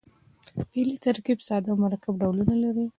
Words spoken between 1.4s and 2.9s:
ساده او مرکب ډولونه لري.